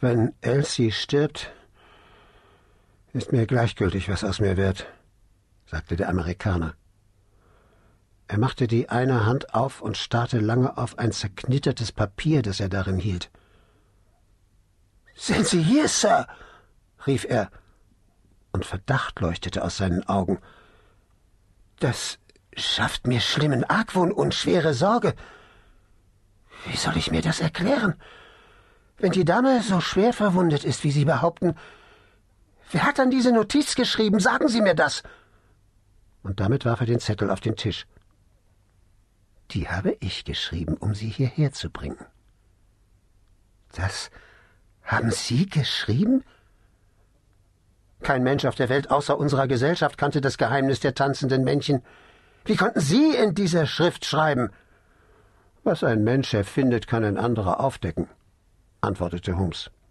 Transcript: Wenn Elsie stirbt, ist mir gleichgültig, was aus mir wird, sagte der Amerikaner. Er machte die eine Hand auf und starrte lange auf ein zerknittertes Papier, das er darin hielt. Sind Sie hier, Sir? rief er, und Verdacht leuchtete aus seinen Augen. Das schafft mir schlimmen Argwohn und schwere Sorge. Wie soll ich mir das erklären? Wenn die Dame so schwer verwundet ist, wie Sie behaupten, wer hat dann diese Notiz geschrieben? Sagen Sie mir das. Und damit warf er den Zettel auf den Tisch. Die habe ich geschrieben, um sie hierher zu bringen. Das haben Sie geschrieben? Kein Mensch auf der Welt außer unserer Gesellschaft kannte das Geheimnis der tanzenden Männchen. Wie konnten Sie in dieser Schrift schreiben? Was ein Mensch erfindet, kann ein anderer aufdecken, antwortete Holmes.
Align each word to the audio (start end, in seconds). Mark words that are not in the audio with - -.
Wenn 0.00 0.32
Elsie 0.40 0.92
stirbt, 0.92 1.52
ist 3.12 3.32
mir 3.32 3.46
gleichgültig, 3.46 4.08
was 4.08 4.24
aus 4.24 4.40
mir 4.40 4.56
wird, 4.56 4.86
sagte 5.66 5.96
der 5.96 6.08
Amerikaner. 6.08 6.74
Er 8.26 8.38
machte 8.38 8.66
die 8.66 8.88
eine 8.88 9.26
Hand 9.26 9.52
auf 9.52 9.82
und 9.82 9.98
starrte 9.98 10.38
lange 10.38 10.78
auf 10.78 10.98
ein 10.98 11.12
zerknittertes 11.12 11.92
Papier, 11.92 12.40
das 12.40 12.60
er 12.60 12.70
darin 12.70 12.98
hielt. 12.98 13.30
Sind 15.14 15.46
Sie 15.46 15.62
hier, 15.62 15.86
Sir? 15.88 16.26
rief 17.06 17.24
er, 17.24 17.50
und 18.52 18.64
Verdacht 18.64 19.20
leuchtete 19.20 19.62
aus 19.62 19.76
seinen 19.76 20.08
Augen. 20.08 20.38
Das 21.78 22.18
schafft 22.56 23.06
mir 23.06 23.20
schlimmen 23.20 23.64
Argwohn 23.64 24.12
und 24.12 24.32
schwere 24.32 24.72
Sorge. 24.72 25.14
Wie 26.66 26.76
soll 26.76 26.96
ich 26.96 27.10
mir 27.10 27.20
das 27.20 27.40
erklären? 27.40 27.94
Wenn 29.00 29.12
die 29.12 29.24
Dame 29.24 29.62
so 29.62 29.80
schwer 29.80 30.12
verwundet 30.12 30.64
ist, 30.64 30.84
wie 30.84 30.90
Sie 30.90 31.04
behaupten, 31.04 31.54
wer 32.70 32.84
hat 32.84 32.98
dann 32.98 33.10
diese 33.10 33.32
Notiz 33.32 33.74
geschrieben? 33.74 34.20
Sagen 34.20 34.48
Sie 34.48 34.60
mir 34.60 34.74
das. 34.74 35.02
Und 36.22 36.40
damit 36.40 36.64
warf 36.64 36.80
er 36.80 36.86
den 36.86 37.00
Zettel 37.00 37.30
auf 37.30 37.40
den 37.40 37.56
Tisch. 37.56 37.86
Die 39.52 39.68
habe 39.68 39.96
ich 40.00 40.24
geschrieben, 40.24 40.76
um 40.76 40.94
sie 40.94 41.08
hierher 41.08 41.52
zu 41.52 41.70
bringen. 41.70 42.04
Das 43.72 44.10
haben 44.82 45.10
Sie 45.10 45.48
geschrieben? 45.48 46.24
Kein 48.02 48.22
Mensch 48.22 48.44
auf 48.44 48.54
der 48.54 48.68
Welt 48.68 48.90
außer 48.90 49.18
unserer 49.18 49.48
Gesellschaft 49.48 49.98
kannte 49.98 50.20
das 50.20 50.38
Geheimnis 50.38 50.80
der 50.80 50.94
tanzenden 50.94 51.44
Männchen. 51.44 51.82
Wie 52.44 52.56
konnten 52.56 52.80
Sie 52.80 53.14
in 53.14 53.34
dieser 53.34 53.66
Schrift 53.66 54.04
schreiben? 54.04 54.50
Was 55.62 55.84
ein 55.84 56.04
Mensch 56.04 56.32
erfindet, 56.32 56.86
kann 56.86 57.04
ein 57.04 57.18
anderer 57.18 57.60
aufdecken, 57.60 58.08
antwortete 58.82 59.32
Holmes. 59.32 59.70